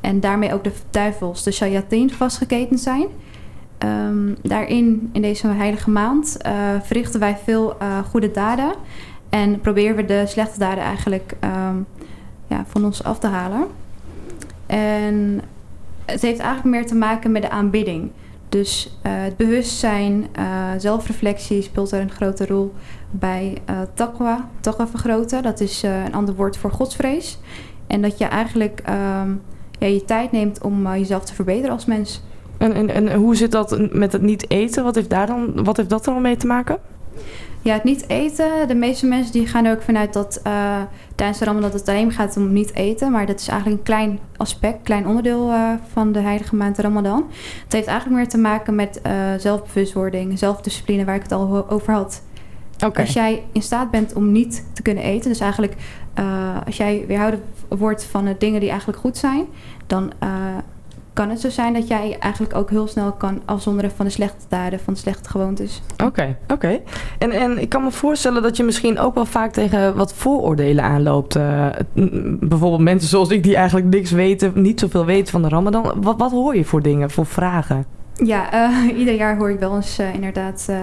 En 0.00 0.20
daarmee 0.20 0.54
ook 0.54 0.64
de 0.64 0.72
duivels, 0.90 1.42
de 1.42 1.50
shayateen, 1.50 2.12
vastgeketend 2.12 2.80
zijn. 2.80 3.06
Ehm, 3.78 4.34
daarin, 4.42 5.10
in 5.12 5.22
deze 5.22 5.46
heilige 5.46 5.90
maand, 5.90 6.36
verrichten 6.82 7.20
wij 7.20 7.38
veel 7.44 7.76
goede 8.10 8.30
daden. 8.30 8.72
En 9.28 9.60
proberen 9.60 9.96
we 9.96 10.04
de 10.04 10.26
slechte 10.26 10.58
daden 10.58 10.84
eigenlijk 10.84 11.36
ehm, 11.40 11.76
ja, 12.46 12.64
van 12.66 12.84
ons 12.84 13.04
af 13.04 13.18
te 13.18 13.26
halen. 13.26 13.66
En 14.66 15.40
het 16.04 16.22
heeft 16.22 16.40
eigenlijk 16.40 16.76
meer 16.76 16.86
te 16.86 16.94
maken 16.94 17.32
met 17.32 17.42
de 17.42 17.50
aanbidding. 17.50 18.10
Dus 18.48 18.98
eh, 19.02 19.12
het 19.14 19.36
bewustzijn, 19.36 20.26
eh, 20.32 20.44
zelfreflectie 20.78 21.62
speelt 21.62 21.92
er 21.92 22.00
een 22.00 22.10
grote 22.10 22.46
rol 22.46 22.74
bij 23.10 23.58
eh 23.64 23.80
taqwa. 23.94 24.48
Taqwa 24.60 24.86
vergroten, 24.86 25.42
dat 25.42 25.60
is 25.60 25.82
een 25.82 26.14
ander 26.14 26.34
woord 26.34 26.56
voor 26.56 26.70
godsvrees. 26.70 27.38
En 27.86 28.02
dat 28.02 28.18
je 28.18 28.24
eigenlijk 28.24 28.80
ehm, 28.84 29.30
ja, 29.78 29.86
je 29.86 30.04
tijd 30.04 30.32
neemt 30.32 30.62
om 30.62 30.88
jezelf 30.92 31.24
te 31.24 31.34
verbeteren 31.34 31.72
als 31.72 31.84
mens. 31.84 32.22
En, 32.58 32.72
en, 32.72 32.90
en 32.90 33.14
hoe 33.14 33.36
zit 33.36 33.52
dat 33.52 33.92
met 33.92 34.12
het 34.12 34.22
niet 34.22 34.50
eten? 34.50 34.84
Wat 34.84 34.94
heeft, 34.94 35.10
daar 35.10 35.26
dan, 35.26 35.64
wat 35.64 35.76
heeft 35.76 35.90
dat 35.90 36.04
dan 36.04 36.22
mee 36.22 36.36
te 36.36 36.46
maken? 36.46 36.78
Ja, 37.62 37.74
het 37.74 37.84
niet 37.84 38.08
eten. 38.08 38.68
De 38.68 38.74
meeste 38.74 39.06
mensen 39.06 39.32
die 39.32 39.46
gaan 39.46 39.64
er 39.64 39.74
ook 39.74 39.82
vanuit 39.82 40.12
dat 40.12 40.40
eh, 40.42 40.80
tijdens 41.14 41.38
de 41.38 41.44
Ramadan 41.44 41.70
dat 41.70 41.80
het 41.80 41.88
alleen 41.88 42.12
gaat 42.12 42.36
om 42.36 42.52
niet 42.52 42.74
eten. 42.74 43.12
Maar 43.12 43.26
dat 43.26 43.40
is 43.40 43.48
eigenlijk 43.48 43.78
een 43.78 43.86
klein 43.86 44.18
aspect, 44.36 44.82
klein 44.82 45.06
onderdeel 45.06 45.50
eh, 45.50 45.72
van 45.92 46.12
de 46.12 46.20
heilige 46.20 46.56
maand 46.56 46.78
Ramadan. 46.78 47.26
Het 47.64 47.72
heeft 47.72 47.86
eigenlijk 47.86 48.20
meer 48.20 48.28
te 48.28 48.38
maken 48.38 48.74
met 48.74 49.00
eh, 49.02 49.12
zelfbewustwording, 49.38 50.38
zelfdiscipline, 50.38 51.04
waar 51.04 51.14
ik 51.14 51.22
het 51.22 51.32
al 51.32 51.70
over 51.70 51.92
had. 51.92 52.22
Als 52.94 53.12
jij 53.12 53.42
in 53.52 53.62
staat 53.62 53.90
bent 53.90 54.14
om 54.14 54.32
niet 54.32 54.64
te 54.72 54.82
kunnen 54.82 55.04
eten, 55.04 55.30
dus 55.30 55.40
eigenlijk 55.40 55.74
als 56.66 56.76
jij 56.76 57.04
weerhouden 57.06 57.42
wordt 57.68 58.04
van 58.04 58.24
de 58.24 58.34
dingen 58.38 58.60
die 58.60 58.68
eigenlijk 58.68 58.98
goed 58.98 59.16
zijn, 59.16 59.46
dan 59.86 60.12
kan 61.18 61.30
het 61.30 61.40
zo 61.40 61.50
zijn 61.50 61.72
dat 61.72 61.88
jij 61.88 62.16
eigenlijk 62.20 62.54
ook 62.56 62.70
heel 62.70 62.86
snel 62.86 63.12
kan 63.12 63.42
afzonderen 63.44 63.90
van 63.90 64.06
de 64.06 64.12
slechte 64.12 64.44
daden, 64.48 64.80
van 64.80 64.92
de 64.94 64.98
slechte 65.00 65.28
gewoontes. 65.30 65.82
Oké, 66.04 66.36
oké. 66.52 66.80
En, 67.18 67.30
en 67.30 67.58
ik 67.58 67.68
kan 67.68 67.82
me 67.82 67.90
voorstellen 67.90 68.42
dat 68.42 68.56
je 68.56 68.62
misschien 68.62 68.98
ook 68.98 69.14
wel 69.14 69.24
vaak 69.24 69.52
tegen 69.52 69.96
wat 69.96 70.14
vooroordelen 70.14 70.84
aanloopt. 70.84 71.34
M- 71.34 72.36
bijvoorbeeld 72.40 72.82
mensen 72.82 73.08
zoals 73.08 73.30
ik 73.30 73.42
die 73.42 73.56
eigenlijk 73.56 73.86
niks 73.86 74.10
weten, 74.10 74.52
niet 74.54 74.80
zoveel 74.80 75.04
weten 75.04 75.32
van 75.32 75.42
de 75.42 75.48
Ramadan. 75.48 75.92
Wat, 76.00 76.18
wat 76.18 76.30
hoor 76.30 76.56
je 76.56 76.64
voor 76.64 76.82
dingen, 76.82 77.10
voor 77.10 77.26
vragen? 77.26 77.84
Ja, 78.24 78.52
eh, 78.52 78.98
ieder 79.00 79.14
jaar 79.14 79.36
hoor 79.36 79.50
ik 79.50 79.58
wel 79.58 79.74
eens 79.74 79.98
eh, 79.98 80.14
inderdaad... 80.14 80.66
eh, 80.68 80.80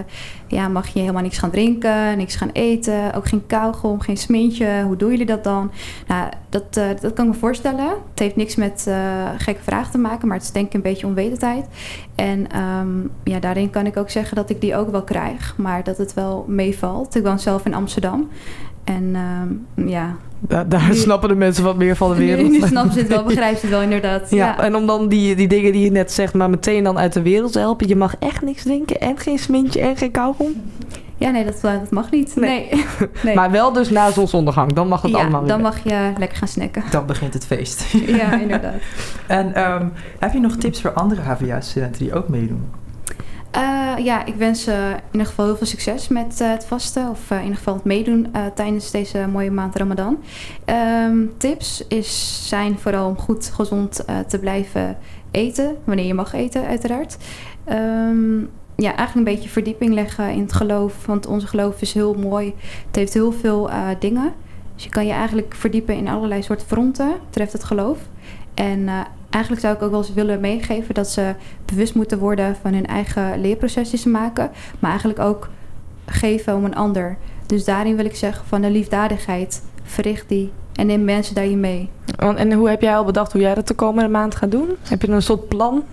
ja, 0.47 0.67
mag 0.67 0.87
je 0.87 0.99
helemaal 0.99 1.21
niks 1.21 1.37
gaan 1.37 1.51
drinken, 1.51 2.17
niks 2.17 2.35
gaan 2.35 2.49
eten... 2.53 3.13
ook 3.13 3.27
geen 3.27 3.45
kauwgom, 3.47 3.99
geen 3.99 4.17
smintje. 4.17 4.83
Hoe 4.83 4.95
doen 4.95 5.09
jullie 5.09 5.25
dat 5.25 5.43
dan? 5.43 5.71
Nou, 6.07 6.29
dat, 6.49 6.73
dat 6.73 7.13
kan 7.13 7.25
ik 7.25 7.33
me 7.33 7.39
voorstellen. 7.39 7.87
Het 7.87 8.19
heeft 8.19 8.35
niks 8.35 8.55
met 8.55 8.89
gekke 9.37 9.63
vragen 9.63 9.91
te 9.91 9.97
maken... 9.97 10.27
maar 10.27 10.37
het 10.37 10.45
is 10.45 10.51
denk 10.51 10.67
ik 10.67 10.73
een 10.73 10.81
beetje 10.81 11.07
onwetendheid. 11.07 11.65
En 12.15 12.51
ehm, 12.51 12.99
ja, 13.23 13.39
daarin 13.39 13.69
kan 13.69 13.85
ik 13.85 13.97
ook 13.97 14.09
zeggen 14.09 14.35
dat 14.35 14.49
ik 14.49 14.61
die 14.61 14.75
ook 14.75 14.89
wel 14.89 15.03
krijg... 15.03 15.57
maar 15.57 15.83
dat 15.83 15.97
het 15.97 16.13
wel 16.13 16.45
meevalt. 16.47 17.15
Ik 17.15 17.23
woon 17.23 17.39
zelf 17.39 17.65
in 17.65 17.73
Amsterdam. 17.73 18.29
En 18.85 19.11
ehm, 19.13 19.87
ja... 19.87 20.15
Da- 20.39 20.63
daar 20.63 20.87
Nu- 20.87 20.95
snappen 20.95 21.29
de 21.29 21.35
mensen 21.35 21.63
wat 21.63 21.77
meer 21.77 21.95
van 21.95 22.09
de 22.09 22.15
wereld. 22.15 22.49
Nu, 22.51 22.59
nu 22.59 22.67
snappen 22.67 22.93
ze 22.93 22.99
het 22.99 23.07
wel, 23.07 23.23
begrijpen 23.23 23.59
ze 23.59 23.65
het 23.65 23.73
wel 23.75 23.83
inderdaad. 23.83 24.29
Ja, 24.31 24.37
ja. 24.45 24.59
en 24.59 24.75
om 24.75 24.85
dan 24.85 25.07
die, 25.07 25.35
die 25.35 25.47
dingen 25.47 25.71
die 25.71 25.83
je 25.83 25.91
net 25.91 26.11
zegt, 26.11 26.33
maar 26.33 26.49
meteen 26.49 26.83
dan 26.83 26.97
uit 26.97 27.13
de 27.13 27.21
wereld 27.21 27.51
te 27.51 27.59
helpen. 27.59 27.87
Je 27.87 27.95
mag 27.95 28.15
echt 28.19 28.41
niks 28.41 28.63
drinken 28.63 28.99
en 28.99 29.17
geen 29.17 29.39
smintje 29.39 29.79
en 29.81 29.97
geen 29.97 30.11
kauwgom. 30.11 30.53
Ja, 31.17 31.29
nee, 31.29 31.45
dat, 31.45 31.55
eh, 31.55 31.71
dat 31.79 31.91
mag 31.91 32.11
niet. 32.11 32.35
Nee. 32.35 32.67
Nee. 32.71 32.85
nee. 33.23 33.35
Maar 33.35 33.51
wel 33.51 33.73
dus 33.73 33.89
na 33.89 34.11
zonsondergang, 34.11 34.73
dan 34.73 34.87
mag 34.87 35.01
het 35.01 35.11
ja, 35.11 35.17
allemaal 35.17 35.39
weer. 35.39 35.49
dan 35.49 35.61
mag 35.61 35.83
je 35.83 36.11
lekker 36.17 36.37
gaan 36.37 36.47
snacken. 36.47 36.83
Dan 36.91 37.05
begint 37.05 37.33
het 37.33 37.45
feest. 37.45 37.85
Ja, 38.07 38.39
inderdaad. 38.39 38.73
En 39.27 39.53
ehm, 39.55 39.87
heb 40.19 40.33
je 40.33 40.39
nog 40.39 40.55
tips 40.55 40.81
voor 40.81 40.91
andere 40.93 41.21
HVA-studenten 41.21 42.03
die 42.03 42.13
ook 42.15 42.27
meedoen? 42.29 42.63
Eh, 43.55 44.05
ja, 44.05 44.25
ik 44.25 44.35
wens 44.35 44.67
eh, 44.67 44.89
in 44.89 45.01
ieder 45.11 45.27
geval 45.27 45.45
heel 45.45 45.57
veel 45.57 45.67
succes 45.67 46.07
met 46.07 46.41
eh, 46.41 46.49
het 46.49 46.65
vasten. 46.65 47.09
Of 47.09 47.31
in 47.31 47.41
ieder 47.41 47.57
geval 47.57 47.73
het 47.73 47.83
meedoen 47.83 48.27
tijdens 48.55 48.91
deze 48.91 49.27
mooie 49.31 49.51
maand 49.51 49.75
Ramadan. 49.75 50.23
Ehm, 50.65 51.17
tips 51.37 51.87
is, 51.87 52.41
zijn 52.47 52.79
vooral 52.79 53.07
om 53.07 53.17
goed 53.17 53.51
gezond 53.53 54.05
te 54.27 54.39
blijven 54.39 54.97
eten. 55.31 55.77
Wanneer 55.83 56.05
je 56.05 56.13
mag 56.13 56.33
eten, 56.33 56.65
uiteraard. 56.65 57.17
Ehm, 57.63 58.39
ja, 58.75 58.95
eigenlijk 58.95 59.15
een 59.15 59.35
beetje 59.35 59.49
verdieping 59.49 59.93
leggen 59.93 60.31
in 60.31 60.41
het 60.41 60.53
geloof. 60.53 61.05
Want 61.05 61.25
onze 61.25 61.47
geloof 61.47 61.81
is 61.81 61.93
heel 61.93 62.13
mooi. 62.13 62.53
Het 62.87 62.95
heeft 62.95 63.13
heel 63.13 63.31
veel 63.31 63.69
dingen. 63.99 64.33
Dus 64.75 64.83
je 64.83 64.89
kan 64.89 65.05
je 65.05 65.13
eigenlijk 65.13 65.55
verdiepen 65.55 65.95
in 65.95 66.07
allerlei 66.07 66.43
soorten 66.43 66.67
fronten. 66.67 67.13
Betreft 67.25 67.53
het 67.53 67.63
geloof. 67.63 67.97
En 68.53 68.89
eigenlijk 69.35 69.61
zou 69.61 69.75
ik 69.75 69.81
ook 69.81 69.91
wel 69.91 69.99
eens 69.99 70.13
willen 70.13 70.39
meegeven 70.39 70.93
dat 70.93 71.09
ze 71.09 71.35
bewust 71.65 71.95
moeten 71.95 72.19
worden 72.19 72.55
van 72.61 72.73
hun 72.73 72.85
eigen 72.85 73.41
leerproces 73.41 73.89
die 73.89 73.99
ze 73.99 74.09
maken. 74.09 74.51
Maar 74.79 74.89
eigenlijk 74.89 75.19
ook 75.19 75.49
geven 76.05 76.55
om 76.55 76.65
een 76.65 76.75
ander 76.75 77.17
Dus 77.45 77.65
daarin 77.65 77.95
wil 77.95 78.05
ik 78.05 78.15
zeggen 78.15 78.45
van 78.45 78.61
de 78.61 78.69
liefdadigheid, 78.69 79.63
verricht 79.83 80.29
die 80.29 80.51
en 80.73 80.85
neem 80.85 81.03
mensen 81.03 81.35
daarin 81.35 81.59
mee. 81.59 81.89
En 82.17 82.53
hoe 82.53 82.69
heb 82.69 82.81
jij 82.81 82.95
al 82.95 83.05
bedacht 83.05 83.31
hoe 83.31 83.41
jij 83.41 83.55
dat 83.55 83.67
de 83.67 83.73
komende 83.73 84.09
maand 84.09 84.35
gaat 84.35 84.51
doen? 84.51 84.69
Heb 84.81 85.01
je 85.01 85.07
een 85.07 85.21
soort 85.21 85.47
plan? 85.47 85.83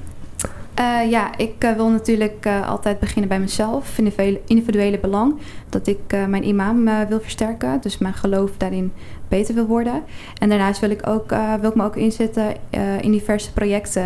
Eh, 0.75 1.11
ja, 1.11 1.37
ik 1.37 1.55
eh, 1.59 1.73
wil 1.73 1.89
natuurlijk 1.89 2.47
eh, 2.47 2.69
altijd 2.69 2.99
beginnen 2.99 3.29
bij 3.29 3.41
mezelf, 3.41 3.99
individuele, 4.47 4.99
belang. 4.99 5.35
Dat 5.69 5.87
ik 5.87 5.99
mijn 6.29 6.47
imam 6.47 6.85
wil 7.09 7.21
versterken, 7.21 7.81
dus 7.81 7.99
mijn 7.99 8.15
geloof 8.15 8.51
daarin 8.57 8.93
beter 9.29 9.55
wil 9.55 9.67
worden. 9.67 10.03
En 10.39 10.49
daarnaast 10.49 10.81
wil 10.81 10.91
ik, 10.91 11.07
ook, 11.07 11.31
wil 11.61 11.71
ik 11.71 11.77
me 11.77 11.85
ook 11.85 11.97
inzetten 11.97 12.55
in 13.01 13.13
diverse 13.13 13.53
projecten 13.53 14.05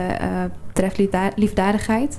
betreft 0.66 0.98
liefda- 0.98 1.32
liefdadigheid. 1.34 2.18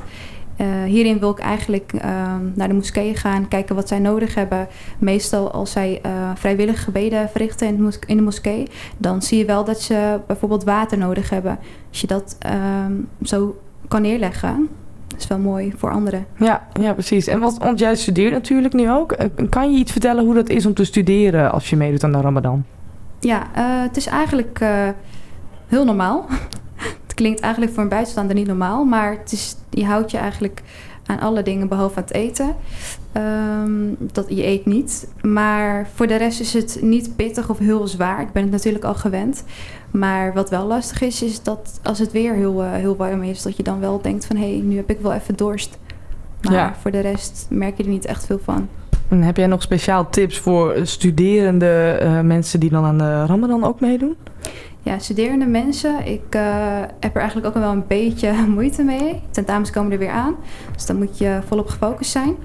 Hierin 0.85 1.19
wil 1.19 1.31
ik 1.31 1.39
eigenlijk 1.39 1.93
eh, 1.93 2.35
naar 2.53 2.67
de 2.67 2.73
moskeeën 2.73 3.15
gaan, 3.15 3.47
kijken 3.47 3.75
wat 3.75 3.87
zij 3.87 3.99
nodig 3.99 4.35
hebben. 4.35 4.67
Meestal 4.97 5.51
als 5.51 5.71
zij 5.71 6.01
vrijwillige 6.35 6.83
gebeden 6.83 7.29
verrichten 7.29 7.67
in 7.67 7.77
de, 7.77 7.99
in 8.05 8.17
de 8.17 8.23
moskee, 8.23 8.67
dan 8.97 9.21
zie 9.21 9.37
je 9.37 9.45
wel 9.45 9.63
dat 9.63 9.81
ze 9.81 10.19
bijvoorbeeld 10.27 10.63
water 10.63 10.97
nodig 10.97 11.29
hebben. 11.29 11.59
Als 11.89 12.01
je 12.01 12.07
dat 12.07 12.35
ehm, 12.39 12.93
zo 13.23 13.55
kan 13.88 14.01
neerleggen, 14.01 14.70
is 15.17 15.27
wel 15.27 15.39
mooi 15.39 15.74
voor 15.77 15.91
anderen. 15.91 16.25
Ja, 16.38 16.67
ja 16.79 16.94
precies. 16.94 17.27
En 17.27 17.39
wat, 17.39 17.58
want 17.58 17.79
jij 17.79 17.96
studeert 17.96 18.32
natuurlijk 18.32 18.74
nu 18.74 18.91
ook. 18.91 19.12
Eh, 19.12 19.27
Kan 19.50 19.72
je 19.72 19.79
iets 19.79 19.91
vertellen 19.91 20.25
hoe 20.25 20.34
dat 20.34 20.50
is 20.50 20.65
om 20.65 20.74
te 20.74 20.86
studeren 20.86 21.51
als 21.51 21.70
je 21.70 21.75
meedoet 21.75 22.03
aan 22.03 22.12
de 22.12 22.22
Ramadan? 22.22 22.65
Ja, 23.20 23.48
eh, 23.56 23.82
het 23.82 23.98
is 23.98 24.06
eigenlijk 24.06 24.60
eh, 24.60 24.88
heel 25.67 25.86
normaal. 25.86 26.25
het 27.06 27.13
klinkt 27.13 27.39
eigenlijk 27.39 27.74
voor 27.74 27.84
een 27.84 27.89
buitenstaander 27.89 28.36
niet 28.36 28.48
normaal, 28.48 28.86
maar 28.86 29.12
het 29.12 29.32
is, 29.32 29.56
je 29.70 29.86
houdt 29.86 30.12
je 30.12 30.17
eigenlijk 30.17 30.62
aan 31.07 31.19
alle 31.19 31.43
dingen 31.43 31.67
behalve 31.67 31.97
aan 31.97 32.03
het 32.03 32.13
eten. 32.13 32.55
Ehm, 33.11 33.71
dat, 34.11 34.25
je 34.29 34.45
eet 34.45 34.65
niet. 34.65 35.07
Maar 35.21 35.87
voor 35.93 36.07
de 36.07 36.15
rest 36.15 36.39
is 36.39 36.53
het 36.53 36.77
niet 36.81 37.15
pittig 37.15 37.49
of 37.49 37.57
heel 37.57 37.87
zwaar. 37.87 38.21
Ik 38.21 38.31
ben 38.31 38.41
het 38.41 38.51
natuurlijk 38.51 38.83
al 38.83 38.95
gewend. 38.95 39.43
Maar 39.91 40.33
wat 40.33 40.49
wel 40.49 40.65
lastig 40.65 41.01
is, 41.01 41.21
is 41.23 41.43
dat 41.43 41.79
als 41.83 41.99
het 41.99 42.11
weer 42.11 42.33
heel, 42.33 42.63
eh, 42.63 42.71
heel 42.71 42.95
warm 42.95 43.23
is, 43.23 43.41
dat 43.41 43.57
je 43.57 43.63
dan 43.63 43.79
wel 43.79 44.01
denkt 44.01 44.25
van 44.25 44.35
hé, 44.35 44.51
hey, 44.51 44.61
nu 44.63 44.75
heb 44.75 44.89
ik 44.89 44.99
wel 44.99 45.13
even 45.13 45.35
dorst. 45.35 45.77
Maar 46.41 46.53
Ja. 46.53 46.75
voor 46.81 46.91
de 46.91 46.99
rest 46.99 47.45
merk 47.49 47.77
je 47.77 47.83
er 47.83 47.89
niet 47.89 48.05
echt 48.05 48.25
veel 48.25 48.39
van. 48.43 48.67
En 49.07 49.21
heb 49.21 49.37
jij 49.37 49.47
nog 49.47 49.61
speciaal 49.61 50.09
tips 50.09 50.39
voor 50.39 50.75
studerende 50.83 51.97
eh, 52.01 52.21
mensen 52.21 52.59
die 52.59 52.69
dan 52.69 52.85
aan 52.85 52.97
de 52.97 53.25
Ramadan 53.25 53.63
ook 53.63 53.79
meedoen? 53.79 54.15
Ja, 54.88 55.00
studerende 55.00 55.46
mensen. 55.46 56.06
Ik 56.06 56.24
eh, 56.29 56.79
heb 57.00 57.15
er 57.15 57.22
eigenlijk 57.22 57.48
ook 57.48 57.63
wel 57.63 57.72
een 57.72 57.88
beetje 57.88 58.32
moeite 58.56 58.84
mee. 58.84 59.22
Tentamens 59.32 59.72
komen 59.72 59.91
er 59.91 59.98
weer 59.98 60.10
aan. 60.10 60.36
Dus 60.74 60.86
dan 60.86 60.98
moet 60.98 61.17
je 61.17 61.39
volop 61.48 61.67
gefocust 61.70 62.12
zijn. 62.12 62.36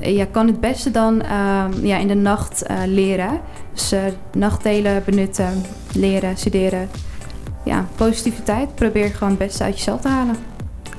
Je 0.00 0.26
kan 0.30 0.46
het 0.46 0.60
beste 0.60 0.90
dan 0.90 1.22
ehm, 1.22 1.86
ja, 1.86 1.96
in 1.96 2.08
de 2.08 2.14
nacht 2.14 2.62
eh, 2.62 2.76
leren. 2.86 3.40
Dus 3.72 3.92
eh, 3.92 4.00
nachtdelen 4.32 5.02
benutten, 5.04 5.62
leren, 5.92 6.36
studeren. 6.36 6.88
Ja, 7.64 7.84
positiviteit. 7.96 8.74
Probeer 8.74 9.08
gewoon 9.10 9.28
het 9.28 9.38
beste 9.38 9.64
uit 9.64 9.76
jezelf 9.76 10.00
te 10.00 10.08
halen. 10.08 10.36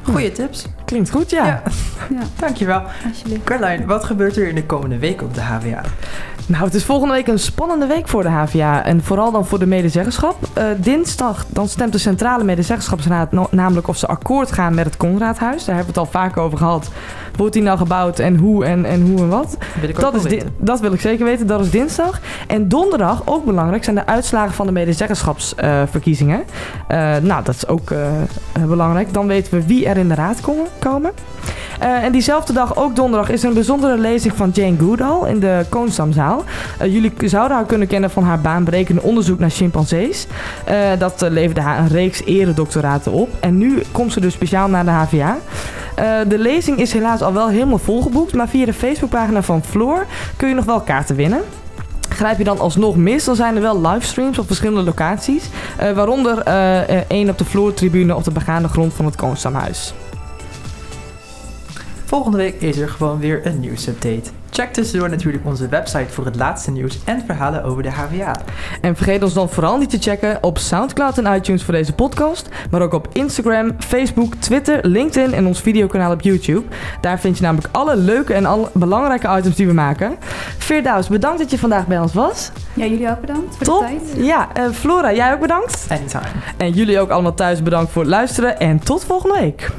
Goeie 0.01 0.31
tips. 0.31 0.65
Klinkt 0.85 1.09
goed, 1.09 1.29
ja. 1.29 1.45
Ja. 1.45 1.61
Ja, 2.09 2.21
Dankjewel. 2.39 2.81
alsjeblieft. 3.07 3.43
Carlijn, 3.43 3.85
wat 3.85 4.03
gebeurt 4.03 4.37
er 4.37 4.47
in 4.47 4.55
de 4.55 4.65
komende 4.65 4.97
week 4.99 5.21
op 5.21 5.33
de 5.33 5.41
HVA? 5.41 5.81
Nou, 6.47 6.63
het 6.63 6.73
is 6.73 6.83
volgende 6.83 7.13
week 7.13 7.27
een 7.27 7.39
spannende 7.39 7.85
week 7.85 8.07
voor 8.07 8.23
de 8.23 8.29
HVA. 8.29 8.83
En 8.83 9.03
vooral 9.03 9.31
dan 9.31 9.45
voor 9.45 9.59
de 9.59 9.65
medezeggenschap. 9.65 10.35
Eh, 10.53 10.65
dinsdag 10.77 11.45
dan 11.49 11.67
stemt 11.67 11.91
de 11.91 11.97
Centrale 11.97 12.43
Medezeggenschapsraad 12.43 13.31
no- 13.31 13.47
namelijk 13.51 13.87
of 13.87 13.97
ze 13.97 14.07
akkoord 14.07 14.51
gaan 14.51 14.73
met 14.73 14.85
het 14.85 14.97
Conradhuis. 14.97 15.65
Daar 15.65 15.75
hebben 15.75 15.93
we 15.93 15.99
het 15.99 16.09
al 16.13 16.21
vaak 16.21 16.37
over 16.37 16.57
gehad. 16.57 16.89
Wordt 17.35 17.53
die 17.53 17.61
nou 17.61 17.77
gebouwd 17.77 18.19
en 18.19 18.35
hoe 18.37 18.65
en, 18.65 18.85
en 18.85 19.01
hoe 19.01 19.19
en 19.19 19.29
wat? 19.29 19.57
Wil 19.79 19.89
ik 19.89 19.95
ook 19.95 20.11
Dat, 20.13 20.25
is 20.25 20.43
dat 20.57 20.79
wil 20.79 20.93
ik 20.93 21.01
zeker 21.01 21.25
weten. 21.25 21.47
Dat 21.47 21.61
is 21.61 21.69
dinsdag. 21.69 22.19
En 22.47 22.67
donderdag, 22.67 23.21
ook 23.25 23.45
belangrijk, 23.45 23.83
zijn 23.83 23.95
de 23.95 24.05
uitslagen 24.05 24.53
van 24.53 24.65
de 24.65 24.71
medezeggenschapsverkiezingen. 24.71 26.43
Eh, 26.87 26.97
nou, 27.21 27.43
dat 27.43 27.55
is 27.55 27.67
ook 27.67 27.91
eh, 27.91 28.07
belangrijk. 28.67 29.13
Dan 29.13 29.27
weten 29.27 29.53
we 29.53 29.65
wie 29.65 29.85
er 29.85 29.97
in 29.97 30.07
de 30.07 30.15
raad 30.15 30.41
komen. 30.41 30.65
komen. 30.79 31.11
Eh, 31.79 32.03
en 32.03 32.11
diezelfde 32.11 32.53
dag, 32.53 32.75
ook 32.75 32.95
donderdag, 32.95 33.29
is 33.29 33.41
er 33.41 33.47
een 33.47 33.53
bijzondere 33.53 33.97
lezing 33.97 34.33
van 34.35 34.49
Jane 34.53 34.77
Goodall 34.79 35.29
in 35.29 35.39
de 35.39 35.65
Koonstamzaal. 35.69 36.43
Eh, 36.79 36.93
jullie 36.93 37.13
zouden 37.25 37.57
haar 37.57 37.65
kunnen 37.65 37.87
kennen 37.87 38.09
van 38.09 38.23
haar 38.23 38.41
baanbrekende 38.41 39.01
onderzoek 39.01 39.39
naar 39.39 39.49
chimpansees. 39.49 40.27
Eh, 40.65 40.77
dat 40.99 41.25
leverde 41.29 41.61
haar 41.61 41.79
een 41.79 41.87
reeks 41.87 42.23
eredoctoraten 42.25 43.11
op. 43.11 43.29
En 43.39 43.57
nu 43.57 43.81
komt 43.91 44.13
ze 44.13 44.19
dus 44.19 44.33
speciaal 44.33 44.67
naar 44.67 44.85
de 44.85 44.91
HVA. 44.91 45.37
De 46.27 46.37
lezing 46.37 46.79
is 46.79 46.93
helaas 46.93 47.21
al 47.21 47.33
wel 47.33 47.49
helemaal 47.49 47.77
volgeboekt, 47.77 48.33
maar 48.33 48.47
via 48.47 48.65
de 48.65 48.73
Facebookpagina 48.73 49.41
van 49.41 49.63
Floor 49.63 50.05
kun 50.37 50.49
je 50.49 50.55
nog 50.55 50.65
wel 50.65 50.81
kaarten 50.81 51.15
winnen. 51.15 51.41
Grijp 52.09 52.37
je 52.37 52.43
dan 52.43 52.59
alsnog 52.59 52.95
mis, 52.95 53.23
dan 53.23 53.35
zijn 53.35 53.55
er 53.55 53.61
wel 53.61 53.81
livestreams 53.81 54.39
op 54.39 54.47
verschillende 54.47 54.83
locaties. 54.83 55.49
waaronder 55.95 56.43
één 57.07 57.29
op 57.29 57.37
de 57.37 57.45
Floor-tribune 57.45 58.15
op 58.15 58.23
de 58.23 58.31
begaande 58.31 58.67
grond 58.67 58.93
van 58.93 59.05
het 59.05 59.15
Koonstamhuis. 59.15 59.93
Volgende 62.05 62.37
week 62.37 62.61
is 62.61 62.77
er 62.77 62.89
gewoon 62.89 63.19
weer 63.19 63.45
een 63.45 63.59
nieuwsupdate. 63.59 64.29
Check 64.49 64.73
tussendoor 64.73 65.09
natuurlijk 65.09 65.45
onze 65.45 65.67
website 65.67 66.09
voor 66.09 66.25
het 66.25 66.35
laatste 66.35 66.71
nieuws 66.71 66.99
en 67.05 67.23
verhalen 67.25 67.63
over 67.63 67.83
de 67.83 67.91
HVA. 67.91 68.35
En 68.81 68.95
vergeet 68.95 69.23
ons 69.23 69.33
dan 69.33 69.49
vooral 69.49 69.77
niet 69.77 69.89
te 69.89 69.97
checken 69.97 70.37
op 70.43 70.57
Soundcloud 70.57 71.17
en 71.17 71.35
iTunes 71.35 71.63
voor 71.63 71.73
deze 71.73 71.93
podcast. 71.93 72.49
Maar 72.71 72.81
ook 72.81 72.93
op 72.93 73.07
Instagram, 73.11 73.75
Facebook, 73.79 74.35
Twitter, 74.35 74.87
LinkedIn 74.87 75.33
en 75.33 75.45
ons 75.45 75.61
videokanaal 75.61 76.11
op 76.11 76.21
YouTube. 76.21 76.63
Daar 77.01 77.19
vind 77.19 77.37
je 77.37 77.43
namelijk 77.43 77.67
alle 77.71 77.95
leuke 77.95 78.33
en 78.33 78.45
alle 78.45 78.69
belangrijke 78.73 79.37
items 79.37 79.55
die 79.55 79.67
we 79.67 79.73
maken. 79.73 80.15
Veerdaus, 80.57 81.07
bedankt 81.07 81.39
dat 81.39 81.51
je 81.51 81.57
vandaag 81.57 81.87
bij 81.87 81.99
ons 81.99 82.13
was. 82.13 82.51
Ja, 82.73 82.85
jullie 82.85 83.09
ook 83.09 83.21
bedankt 83.21 83.55
voor 83.55 83.65
Top. 83.65 83.79
de 83.79 83.85
tijd. 83.85 84.25
Ja, 84.25 84.47
eh, 84.53 84.69
Flora, 84.71 85.13
jij 85.13 85.33
ook 85.33 85.39
bedankt. 85.39 85.85
Anytime. 85.89 86.23
En 86.57 86.71
jullie 86.71 86.99
ook 86.99 87.09
allemaal 87.09 87.33
thuis 87.33 87.63
bedankt 87.63 87.91
voor 87.91 88.01
het 88.01 88.11
luisteren. 88.11 88.59
En 88.59 88.79
tot 88.79 89.03
volgende 89.05 89.39
week. 89.39 89.69